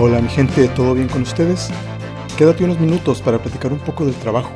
[0.00, 1.70] Hola mi gente, ¿todo bien con ustedes?
[2.36, 4.52] Quédate unos minutos para platicar un poco del trabajo.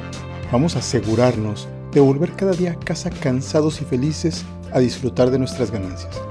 [0.53, 5.41] Vamos a asegurarnos de volver cada día a casa cansados y felices a disfrutar de
[5.41, 6.23] nuestras ganancias.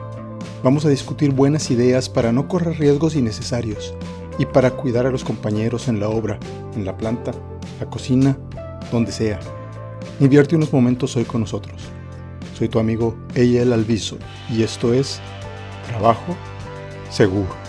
[0.64, 3.94] Vamos a discutir buenas ideas para no correr riesgos innecesarios
[4.40, 6.40] y para cuidar a los compañeros en la obra,
[6.74, 7.34] en la planta,
[7.82, 8.38] la cocina,
[8.94, 9.42] donde sea.
[10.22, 11.82] Invierte unos momentos hoy con nosotros.
[12.58, 14.18] Soy tu amigo Eyel Alviso
[14.50, 15.20] y esto es
[15.90, 16.34] Trabajo
[17.10, 17.61] Seguro.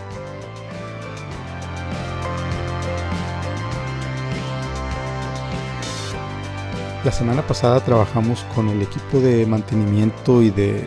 [7.05, 10.87] La semana pasada trabajamos con el equipo de mantenimiento y de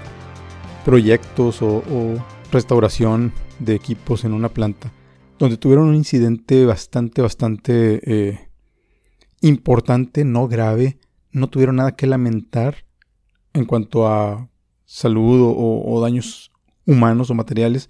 [0.86, 1.84] proyectos o,
[2.54, 4.94] restauración de equipos en una planta,
[5.38, 8.50] donde tuvieron un incidente bastante, bastante eh,
[9.42, 11.00] importante, no grave,
[11.34, 12.86] no tuvieron nada que lamentar
[13.52, 14.48] en cuanto a
[14.86, 16.54] salud o, o daños
[16.86, 17.90] humanos o materiales,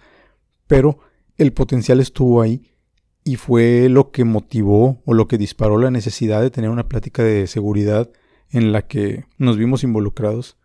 [0.66, 0.97] pero
[1.38, 2.75] el potencial estuvo ahí
[3.26, 7.23] y fue lo que motivó o lo que disparó la necesidad de tener una plática
[7.23, 8.09] de seguridad
[8.52, 10.58] en la que nos vimos involucrados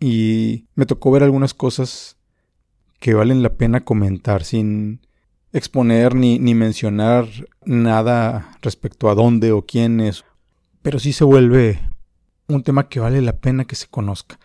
[0.00, 2.16] y me tocó ver algunas cosas
[2.98, 5.00] que valen la pena comentar sin
[5.52, 7.26] exponer ni, ni mencionar
[7.64, 10.24] nada respecto a dónde o quién es,
[10.82, 11.80] pero sí se vuelve
[12.48, 14.40] un tema que vale la pena que se conozca.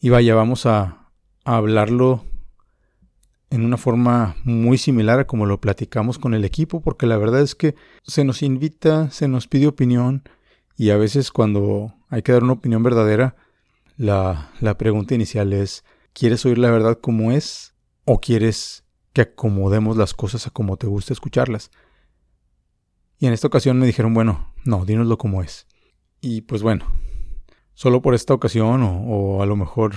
[0.00, 1.10] Y vaya, vamos a,
[1.44, 2.24] a hablarlo
[3.54, 7.40] en una forma muy similar a como lo platicamos con el equipo, porque la verdad
[7.40, 10.24] es que se nos invita, se nos pide opinión
[10.76, 13.36] y a veces cuando hay que dar una opinión verdadera,
[13.96, 17.74] la, la pregunta inicial es, ¿quieres oír la verdad como es
[18.04, 21.70] o quieres que acomodemos las cosas a como te gusta escucharlas?
[23.20, 25.68] Y en esta ocasión me dijeron, bueno, no, dínoslo como es.
[26.20, 26.86] Y pues bueno,
[27.74, 29.94] solo por esta ocasión o, o a lo mejor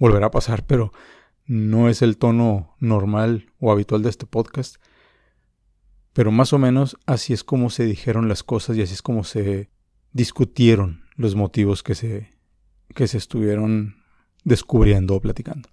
[0.00, 0.90] volverá a pasar, pero
[1.46, 4.76] no es el tono normal o habitual de este podcast.
[6.12, 9.24] Pero más o menos así es como se dijeron las cosas y así es como
[9.24, 9.70] se
[10.12, 12.30] discutieron los motivos que se,
[12.94, 13.96] que se estuvieron
[14.44, 15.68] descubriendo o platicando.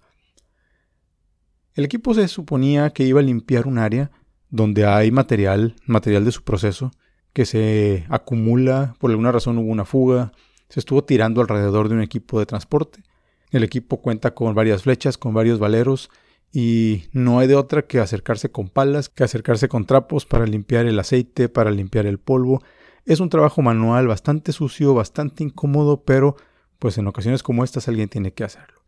[1.74, 4.10] El equipo se suponía que iba a limpiar un área
[4.50, 6.92] donde hay material, material de su proceso,
[7.32, 10.30] que se acumula, por alguna razón hubo una fuga,
[10.68, 13.02] se estuvo tirando alrededor de un equipo de transporte
[13.56, 16.10] el equipo cuenta con varias flechas, con varios valeros
[16.52, 20.86] y no hay de otra que acercarse con palas, que acercarse con trapos para limpiar
[20.86, 22.62] el aceite, para limpiar el polvo.
[23.04, 26.36] Es un trabajo manual bastante sucio, bastante incómodo, pero
[26.78, 28.82] pues en ocasiones como estas alguien tiene que hacerlo.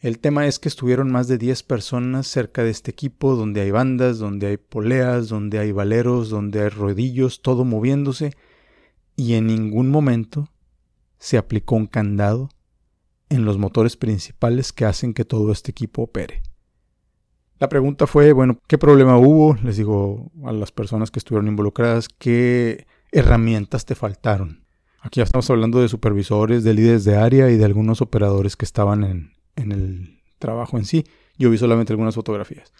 [0.00, 3.70] El tema es que estuvieron más de 10 personas cerca de este equipo, donde hay
[3.70, 8.34] bandas, donde hay poleas, donde hay valeros, donde hay rodillos, todo moviéndose,
[9.16, 10.50] y en ningún momento
[11.18, 12.50] se aplicó un candado
[13.34, 16.42] en los motores principales que hacen que todo este equipo opere.
[17.58, 19.56] La pregunta fue, bueno, ¿qué problema hubo?
[19.62, 24.64] Les digo a las personas que estuvieron involucradas, ¿qué herramientas te faltaron?
[25.00, 28.64] Aquí ya estamos hablando de supervisores, de líderes de área y de algunos operadores que
[28.64, 31.04] estaban en, el trabajo en sí.
[31.36, 32.72] Yo vi solamente algunas fotografías.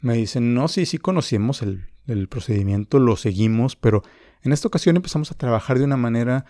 [0.00, 4.02] Me dicen, no, sí, sí conocimos el, el procedimiento, lo seguimos, pero
[4.42, 6.44] en esta ocasión empezamos a trabajar de una manera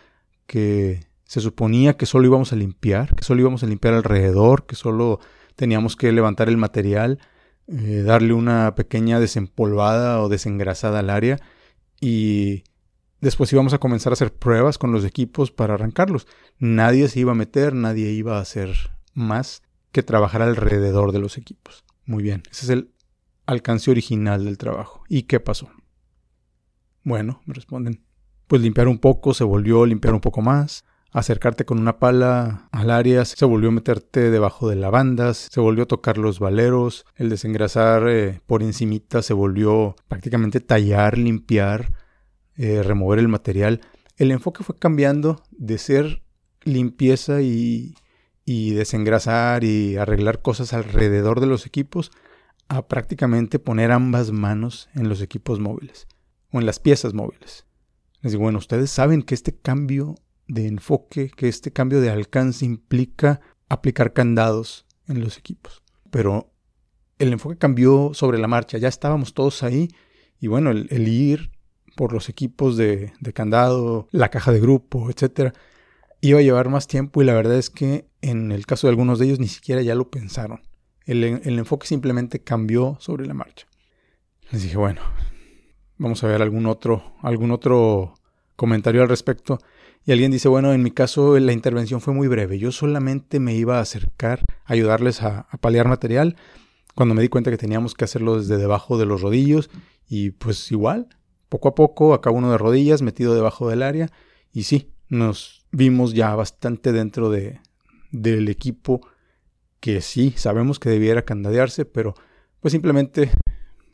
[0.46, 4.76] que se suponía que solo íbamos a limpiar, que solo íbamos a limpiar alrededor, que
[4.76, 5.20] solo
[5.56, 7.18] teníamos que levantar el material,
[7.66, 11.40] eh, darle una pequeña desempolvada o desengrasada al área
[12.00, 12.64] y
[13.20, 16.26] después íbamos a comenzar a hacer pruebas con los equipos para arrancarlos.
[16.58, 19.62] Nadie se iba a meter, nadie iba a hacer más
[19.92, 21.84] que trabajar alrededor de los equipos.
[22.04, 22.90] Muy bien, ese es el
[23.46, 25.04] alcance original del trabajo.
[25.08, 25.70] ¿Y qué pasó?
[27.02, 28.02] Bueno, me responden,
[28.46, 32.68] pues limpiar un poco, se volvió a limpiar un poco más, acercarte con una pala
[32.72, 37.06] al área, se volvió a meterte debajo de lavandas, se volvió a tocar los valeros,
[37.14, 41.92] el desengrasar eh, por encimita se volvió prácticamente tallar, limpiar,
[42.56, 43.80] eh, remover el material.
[44.16, 46.24] El enfoque fue cambiando de ser
[46.64, 47.94] limpieza y,
[48.44, 52.10] y desengrasar y arreglar cosas alrededor de los equipos
[52.66, 56.08] a prácticamente poner ambas manos en los equipos móviles
[56.50, 57.66] o en las piezas móviles.
[58.20, 60.16] Les digo, bueno, ustedes saben que este cambio
[60.48, 65.82] de enfoque, que este cambio de alcance implica aplicar candados en los equipos.
[66.10, 66.52] Pero
[67.18, 69.88] el enfoque cambió sobre la marcha, ya estábamos todos ahí
[70.40, 71.50] y bueno, el, ir
[71.96, 75.52] por los equipos de, candado, la caja de grupo, etcétera,
[76.20, 79.18] iba a llevar más tiempo y la verdad es que en el caso de algunos
[79.18, 80.62] de ellos ni siquiera ya lo pensaron.
[81.06, 83.66] El, el enfoque simplemente cambió sobre la marcha.
[84.50, 85.02] Les dije, bueno,
[85.98, 88.14] vamos a ver algún otro, algún otro
[88.56, 89.58] comentario al respecto.
[90.06, 92.58] Y alguien dice, bueno, en mi caso la intervención fue muy breve.
[92.58, 96.36] Yo solamente me iba a acercar a ayudarles a, paliar material
[96.94, 99.70] cuando me di cuenta que teníamos que hacerlo desde debajo de los rodillos
[100.08, 101.08] Y pues igual,
[101.48, 104.10] poco a poco, acá uno de rodillas, metido debajo del área.
[104.52, 107.60] Y sí, nos vimos ya bastante dentro de,
[108.10, 109.00] del equipo
[109.80, 112.14] que sí, sabemos que debiera candadearse, pero
[112.60, 113.30] pues simplemente,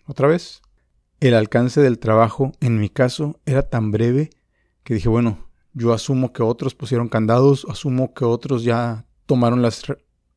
[0.06, 0.62] otra vez,
[1.18, 4.30] el alcance del trabajo en mi caso era tan breve
[4.84, 9.84] que dije, bueno, yo asumo que otros pusieron candados, asumo que otros ya tomaron las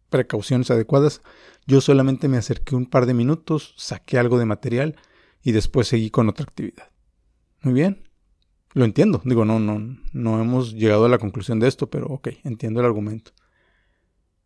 [0.09, 1.21] precauciones adecuadas.
[1.65, 4.95] Yo solamente me acerqué un par de minutos, saqué algo de material
[5.41, 6.91] y después seguí con otra actividad.
[7.61, 8.03] Muy bien,
[8.73, 9.21] lo entiendo.
[9.25, 12.85] Digo, no, no, no hemos llegado a la conclusión de esto, pero ok, entiendo el
[12.85, 13.31] argumento.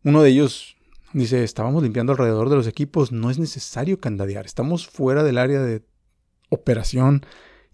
[0.04, 0.76] Uno de ellos
[1.12, 5.60] dice, estábamos limpiando alrededor de los equipos, no es necesario candadear, estamos fuera del área
[5.60, 5.82] de
[6.50, 7.26] operación.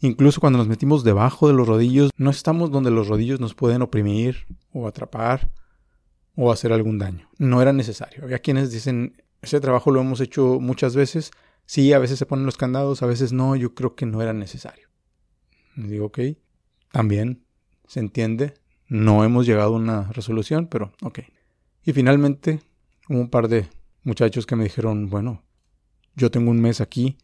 [0.05, 3.81] Incluso cuando nos metimos debajo de los rodillos, no estamos donde los rodillos nos pueden
[3.81, 5.51] oprimir o atrapar
[6.37, 7.31] o hacer algún daño.
[7.39, 8.23] No era necesario.
[8.23, 11.31] Había quienes dicen, ese trabajo lo hemos hecho muchas veces.
[11.65, 13.57] Sí, a veces se ponen los candados, a veces no.
[13.57, 14.91] Yo creo que no era necesario.
[15.75, 16.19] digo, ok,
[16.93, 17.47] también
[17.87, 18.53] se entiende.
[18.89, 21.21] No hemos llegado a una resolución, pero ok.
[21.83, 22.61] Y finalmente
[23.09, 23.71] hubo un par de
[24.03, 25.45] muchachos que me dijeron, bueno,
[26.15, 27.17] yo tengo un mes aquí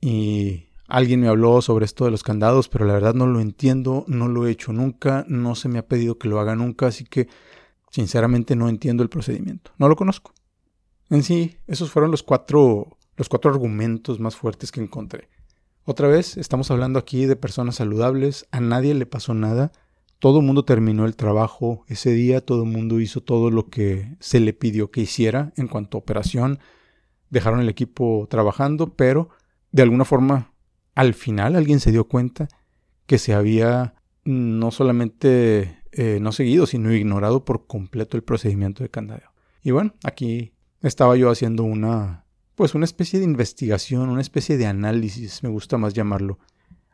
[0.00, 4.04] y alguien me habló sobre esto de los candados, pero la verdad no lo entiendo,
[4.08, 7.04] no lo he hecho nunca, no se me ha pedido que lo haga nunca, así
[7.04, 7.28] que
[7.90, 10.32] sinceramente no entiendo el procedimiento, no lo conozco.
[11.10, 15.28] En sí, esos fueron los cuatro, los cuatro argumentos más fuertes que encontré.
[15.84, 19.70] Otra vez, estamos hablando aquí de personas saludables, a nadie le pasó nada,
[20.18, 24.16] todo el mundo terminó el trabajo ese día, todo el mundo hizo todo lo que
[24.18, 26.58] se le pidió que hiciera en cuanto a operación,
[27.30, 29.28] dejaron el equipo trabajando, pero
[29.72, 30.52] de alguna forma
[30.96, 32.48] al final alguien se dio cuenta
[33.06, 33.94] que se había
[34.24, 39.30] no solamente eh, no seguido, sino ignorado por completo el procedimiento de candadeo.
[39.62, 40.52] Y bueno, aquí
[40.82, 42.24] estaba yo haciendo una,
[42.56, 46.38] pues una especie de investigación, una especie de análisis, me gusta más llamarlo,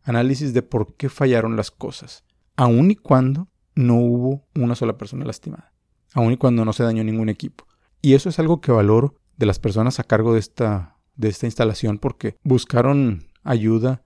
[0.02, 2.24] análisis de por qué fallaron las cosas,
[2.56, 5.72] aun y cuando no hubo una sola persona lastimada,
[6.12, 7.66] aun y cuando no se dañó ningún equipo.
[8.02, 11.46] Y eso es algo que valoro de las personas a cargo de esta, de esta
[11.46, 14.04] instalación porque buscaron ayuda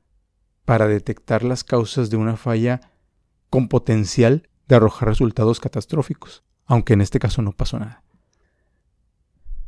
[0.64, 2.92] para detectar las causas de una falla
[3.50, 8.02] con potencial de arrojar resultados catastróficos, aunque en este caso no pasó nada.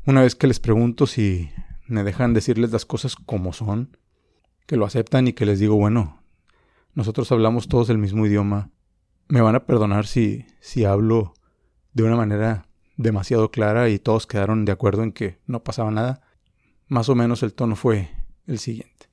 [0.05, 1.50] Una vez que les pregunto si
[1.87, 3.97] me dejan decirles las cosas como son,
[4.67, 6.23] que lo aceptan y que les digo, bueno,
[6.94, 8.70] nosotros hablamos todos el mismo idioma,
[9.29, 11.35] me van a perdonar si, si hablo
[11.93, 12.67] de una manera
[12.97, 16.23] demasiado clara y todos quedaron de acuerdo en que no pasaba nada.
[16.88, 18.11] Más o menos el tono fue
[18.47, 19.07] el siguiente.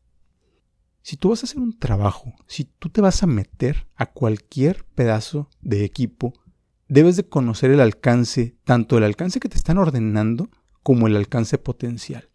[1.05, 4.85] Si tú vas a hacer un trabajo, si tú te vas a meter a cualquier
[4.95, 6.33] pedazo de equipo,
[6.87, 10.49] debes de conocer el alcance, tanto el alcance que te están ordenando
[10.81, 12.31] como el alcance potencial.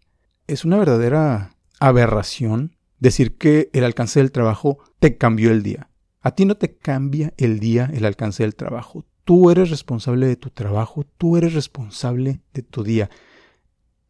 [0.47, 5.91] Es una verdadera aberración decir que el alcance del trabajo te cambió el día.
[6.21, 9.05] A ti no te cambia el día el alcance del trabajo.
[9.25, 13.11] Tú eres responsable de tu trabajo, tú eres responsable de tu día.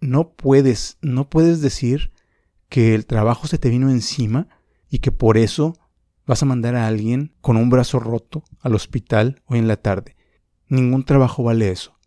[0.02, 2.12] No puedes, no puedes decir
[2.70, 4.48] que el trabajo se te vino encima
[4.88, 5.76] y que por eso
[6.26, 10.16] vas a mandar a alguien con un brazo roto al hospital hoy en la tarde.
[10.68, 11.98] Ningún trabajo vale eso.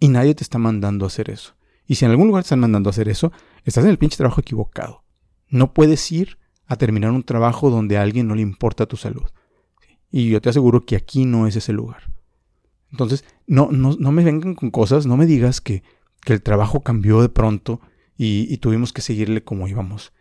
[0.00, 1.54] Y nadie te está mandando a hacer eso.
[1.86, 3.32] Y si en algún lugar te están mandando a hacer eso,
[3.64, 5.04] estás en el pinche trabajo equivocado.
[5.48, 9.28] No puedes ir a terminar un trabajo donde a alguien no le importa tu salud.
[10.10, 12.10] Y yo te aseguro que aquí no es ese lugar.
[12.90, 15.82] Entonces, no, no, no me vengan con cosas, no me digas que,
[16.22, 17.80] que el trabajo cambió de pronto
[18.24, 20.12] y, tuvimos que seguirle como íbamos.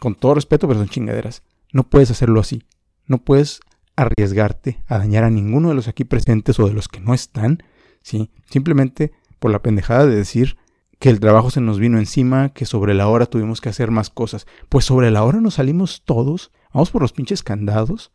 [0.00, 1.42] Con todo respeto, pero son chingaderas.
[1.72, 2.64] No puedes hacerlo así.
[3.06, 3.60] No puedes
[3.94, 7.62] arriesgarte a dañar a ninguno de los aquí presentes o de los que no están,
[8.02, 8.32] ¿sí?
[8.50, 10.56] Simplemente por la pendejada de decir
[10.98, 14.10] que el trabajo se nos vino encima, que sobre la hora tuvimos que hacer más
[14.10, 14.46] cosas.
[14.68, 18.10] Pues sobre la hora nos salimos todos, vamos por los pinches candados,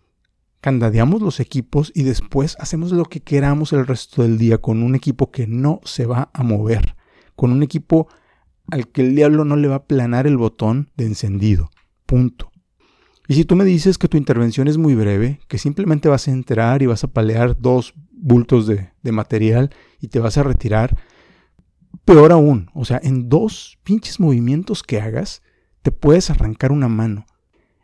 [0.60, 4.96] candadeamos los equipos y después hacemos lo que queramos el resto del día con un
[4.96, 6.98] equipo que no se va a mover,
[7.38, 8.10] con un equipo
[8.72, 11.72] al que el diablo no le va a planar el botón de encendido.
[12.06, 12.52] Punto.
[13.28, 16.32] Y si tú me dices que tu intervención es muy breve, que simplemente vas a
[16.32, 19.70] entrar y vas a palear dos bultos de, de material
[20.02, 20.98] y te vas a retirar,
[22.06, 25.44] peor aún, o sea, en dos pinches movimientos que hagas,
[25.82, 27.26] te puedes arrancar una mano.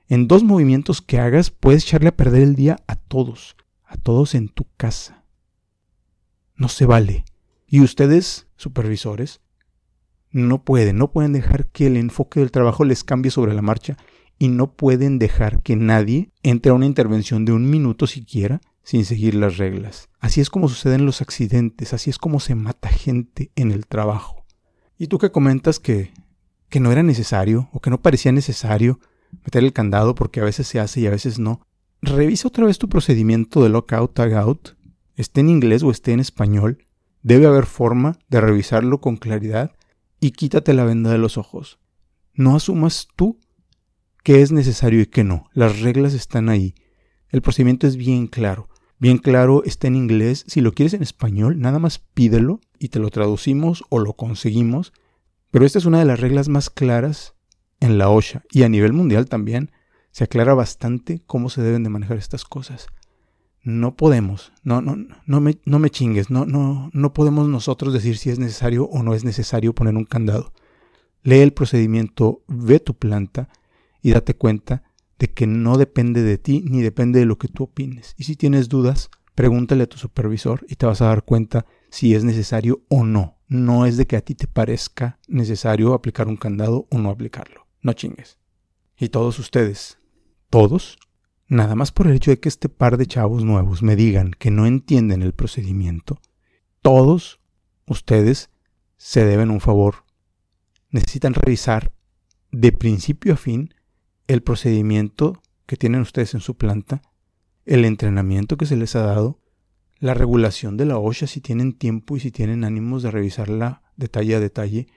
[0.07, 4.35] En dos movimientos que hagas, puedes echarle a perder el día a todos, a todos
[4.35, 5.23] en tu casa.
[6.55, 7.25] No se vale.
[7.67, 9.41] Y ustedes, supervisores,
[10.35, 13.95] no pueden, no pueden dejar que el enfoque del trabajo les cambie sobre la marcha
[14.37, 19.05] y no pueden dejar que nadie entre a una intervención de un minuto siquiera sin
[19.05, 20.09] seguir las reglas.
[20.19, 24.45] Así es como suceden los accidentes, así es como se mata gente en el trabajo.
[24.97, 26.11] Y tú que comentas que,
[26.67, 28.99] que no era necesario o que no parecía necesario
[29.31, 31.61] meter el candado porque a veces se hace y a veces no.
[32.01, 34.71] Revisa otra vez tu procedimiento de lockout, tagout,
[35.15, 36.85] esté en inglés o esté en español.
[37.23, 39.71] Debe haber forma de revisarlo con claridad
[40.19, 41.79] y quítate la venda de los ojos.
[42.33, 43.39] No asumas tú
[44.23, 45.49] qué es necesario y qué no.
[45.53, 46.75] Las reglas están ahí.
[47.29, 48.69] El procedimiento es bien claro.
[48.97, 50.45] Bien claro, está en inglés.
[50.47, 54.93] Si lo quieres en español, nada más pídelo y te lo traducimos o lo conseguimos.
[55.51, 57.35] Pero esta es una de las reglas más claras
[57.79, 59.71] en la OSHA y a nivel mundial también
[60.11, 62.87] se aclara bastante cómo se deben de manejar estas cosas.
[63.65, 64.95] No podemos, no, no,
[65.25, 69.01] no me, no me chingues, no, no, no podemos nosotros decir si es necesario o
[69.01, 70.53] no es necesario poner un candado.
[71.23, 73.49] Lee el procedimiento, ve tu planta
[74.03, 74.83] y date cuenta
[75.17, 78.13] de que no depende de ti ni depende de lo que tú opines.
[78.19, 82.13] Y si tienes dudas, pregúntale a tu supervisor y te vas a dar cuenta si
[82.13, 83.39] es necesario o no.
[83.47, 87.65] No es de que a ti te parezca necesario aplicar un candado o no aplicarlo.
[87.81, 88.37] No chingues.
[88.95, 89.97] Y todos ustedes,
[90.51, 90.99] todos,
[91.47, 94.51] nada más por el hecho de que este par de chavos nuevos me digan que
[94.51, 96.19] no entienden el procedimiento,
[96.81, 97.39] todos
[97.87, 98.49] ustedes
[98.97, 100.05] se deben un favor.
[100.89, 101.91] Necesitan revisar
[102.51, 103.73] de principio a fin
[104.27, 107.01] el procedimiento que tienen ustedes en su planta,
[107.65, 109.39] el entrenamiento que se les ha dado,
[109.99, 114.35] la regulación de la OSHA si tienen tiempo y si tienen ánimos de revisarla detalle
[114.35, 114.87] a detalle,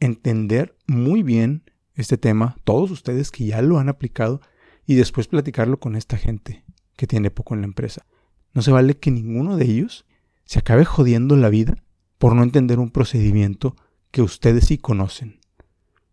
[0.00, 4.40] entender muy bien este tema, todos ustedes que ya lo han aplicado,
[4.86, 6.64] y después platicarlo con esta gente
[6.96, 8.06] que tiene poco en la empresa.
[8.52, 10.06] No se vale que ninguno de ellos
[10.44, 11.82] se acabe jodiendo la vida
[12.18, 13.76] por no entender un procedimiento
[14.10, 15.40] que ustedes sí conocen.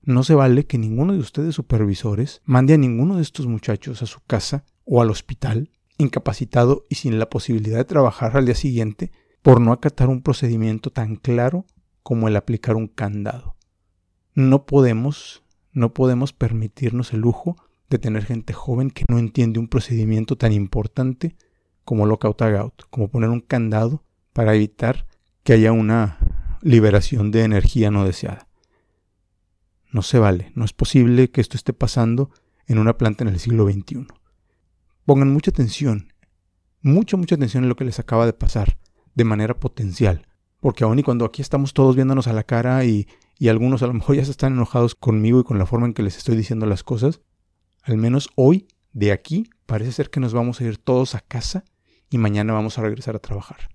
[0.02, 4.06] No se vale que ninguno de ustedes supervisores mande a ninguno de estos muchachos a
[4.06, 9.12] su casa o al hospital, incapacitado y sin la posibilidad de trabajar al día siguiente,
[9.42, 11.66] por no acatar un procedimiento tan claro
[12.02, 13.56] como el aplicar un candado.
[14.34, 17.56] No podemos, no podemos permitirnos el lujo
[17.90, 21.36] de tener gente joven que no entiende un procedimiento tan importante
[21.84, 24.04] como lockout out, como poner un candado
[24.34, 25.08] para evitar
[25.44, 26.20] que haya una
[26.62, 28.48] liberación de energía no deseada.
[29.92, 32.30] No se vale, no es posible que esto esté pasando
[32.68, 34.06] en una planta en el siglo XXI.
[35.06, 36.14] Pongan mucha atención,
[36.82, 38.78] mucha, mucha atención en lo que les acaba de pasar,
[39.16, 40.28] de manera potencial,
[40.60, 43.08] porque aun y cuando aquí estamos todos viéndonos a la cara y,
[43.40, 45.94] y algunos a lo mejor ya se están enojados conmigo y con la forma en
[45.94, 47.22] que les estoy diciendo las cosas,
[47.90, 51.66] al menos hoy, de aquí, parece ser que nos vamos a ir todos a casa
[52.08, 53.70] y mañana vamos a regresar a trabajar.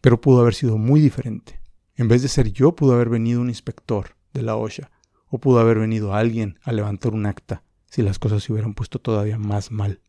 [0.00, 1.60] Pero pudo haber sido muy diferente.
[1.96, 4.90] En vez de ser yo, pudo haber venido un inspector de la OSHA,
[5.28, 9.00] o pudo haber venido alguien a levantar un acta si las cosas se hubieran puesto
[9.00, 10.00] todavía más mal.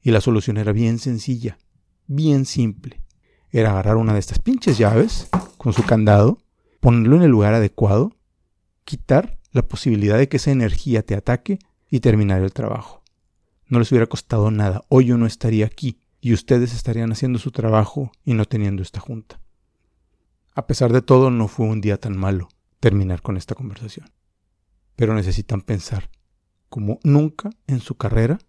[0.00, 1.58] Y la solución era bien sencilla,
[2.06, 3.02] bien simple.
[3.50, 6.38] Era agarrar una de estas pinches llaves con su candado,
[6.80, 8.16] ponerlo en el lugar adecuado,
[8.84, 11.58] quitar la posibilidad de que esa energía te ataque
[11.94, 13.04] y terminar el trabajo.
[13.68, 14.82] No les hubiera costado nada.
[14.88, 18.98] Hoy yo no estaría aquí y ustedes estarían haciendo su trabajo y no teniendo esta
[18.98, 19.40] junta.
[20.56, 22.48] A pesar de todo, no fue un día tan malo
[22.80, 24.10] terminar con esta conversación.
[24.96, 26.10] Pero necesitan pensar
[26.68, 28.40] como nunca en su carrera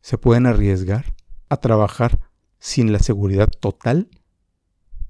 [0.00, 1.14] se pueden arriesgar
[1.50, 2.18] a trabajar
[2.58, 4.08] sin la seguridad total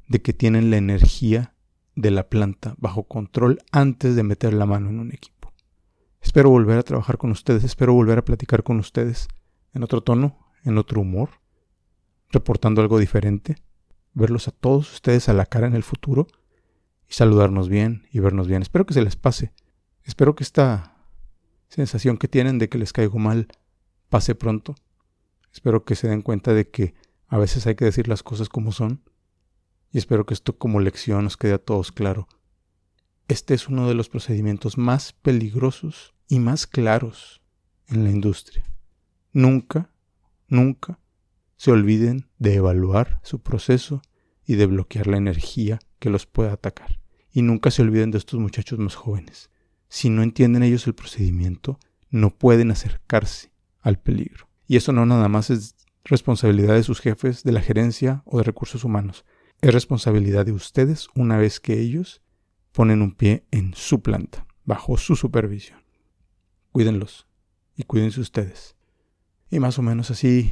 [0.06, 1.54] de que tienen la energía
[1.94, 5.33] de la planta bajo control antes de meter la mano en un equipo.
[6.24, 9.28] Espero volver a trabajar con ustedes, espero volver a platicar con ustedes
[9.72, 11.28] en otro tono, en otro humor,
[12.30, 13.56] reportando algo diferente,
[14.14, 16.26] verlos a todos ustedes a la cara en el futuro
[17.08, 18.62] y saludarnos bien y vernos bien.
[18.62, 19.52] Espero que se les pase.
[20.02, 20.96] Espero que esta
[21.68, 23.46] sensación que tienen de que les caigo mal
[24.08, 24.74] pase pronto.
[25.52, 26.94] Espero que se den cuenta de que
[27.28, 29.02] a veces hay que decir las cosas como son.
[29.92, 32.26] Y espero que esto como lección nos quede a todos claro.
[33.26, 37.40] Este es uno de los procedimientos más peligrosos y más claros
[37.88, 38.64] en la industria.
[39.32, 39.90] Nunca,
[40.46, 40.98] nunca
[41.56, 44.02] se olviden de evaluar su proceso
[44.46, 47.00] y de bloquear la energía que los pueda atacar.
[47.32, 49.50] Y nunca se olviden de estos muchachos más jóvenes.
[49.88, 51.78] Si no entienden ellos el procedimiento,
[52.10, 54.48] no pueden acercarse al peligro.
[54.66, 58.44] Y eso no nada más es responsabilidad de sus jefes, de la gerencia o de
[58.44, 59.24] recursos humanos.
[59.62, 62.20] Es responsabilidad de ustedes una vez que ellos
[62.74, 65.78] ponen un pie en su planta, bajo su supervisión.
[66.72, 67.28] Cuídenlos
[67.76, 68.76] y cuídense ustedes.
[69.48, 70.50] Y más o menos así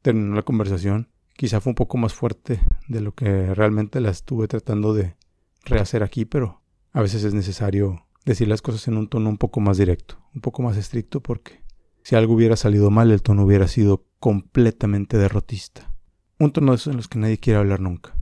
[0.00, 1.08] terminó la conversación
[1.40, 5.16] quizá fue un poco más fuerte de lo que realmente la estuve tratando de
[5.64, 6.60] rehacer aquí, pero
[6.92, 10.42] a veces es necesario decir las cosas en un tono un poco más directo, un
[10.42, 11.64] poco más estricto, porque
[12.02, 15.94] si algo hubiera salido mal, el tono hubiera sido completamente derrotista.
[16.38, 18.19] Un tono de esos en los que nadie quiere hablar nunca.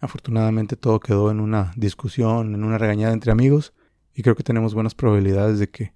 [0.00, 3.74] Afortunadamente todo quedó en una discusión, en una regañada entre amigos,
[4.14, 5.92] y creo que tenemos buenas probabilidades de que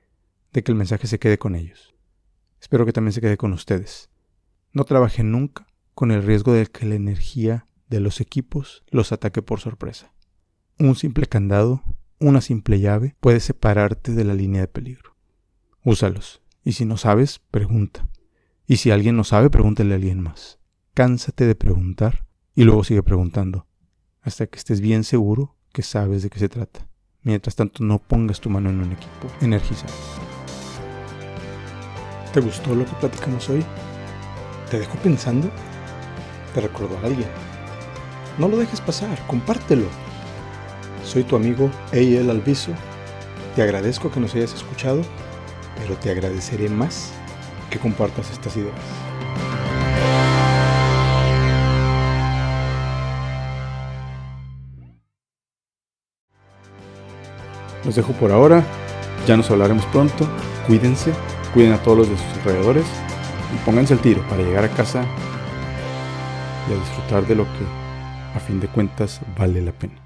[0.52, 1.94] de que el mensaje se quede con ellos.
[2.60, 4.10] Espero que también se quede con ustedes.
[4.72, 9.42] No trabajen nunca con el riesgo de que la energía de los equipos los ataque
[9.42, 10.12] por sorpresa.
[10.78, 11.82] Un simple candado,
[12.18, 15.16] una simple llave puede separarte de la línea de peligro.
[15.84, 18.08] Úsalos, y si no sabes, pregunta.
[18.66, 20.58] Y si alguien no sabe, pregúntale a alguien más.
[20.94, 23.66] Cánsate de preguntar y luego sigue preguntando,
[24.22, 26.86] hasta que estés bien seguro que sabes de qué se trata.
[27.22, 29.92] Mientras tanto, no pongas tu mano en un equipo energizado.
[32.32, 33.64] ¿Te gustó lo que platicamos hoy?
[34.70, 35.50] ¿Te dejó pensando?
[36.54, 37.28] ¿Te recordó a alguien?
[38.38, 39.86] No lo dejes pasar, compártelo.
[41.04, 42.72] Soy tu amigo Eyel Alviso.
[43.54, 45.02] Te agradezco que nos hayas escuchado,
[45.78, 47.12] pero te agradeceré más
[47.70, 49.11] que compartas estas ideas.
[57.84, 58.64] Los dejo por ahora,
[59.26, 60.28] ya nos hablaremos pronto,
[60.66, 61.12] cuídense,
[61.52, 62.86] cuiden a todos los de sus alrededores
[63.54, 65.04] y pónganse el tiro para llegar a casa
[66.68, 67.82] y a disfrutar de lo que
[68.36, 70.01] a fin de cuentas vale la pena.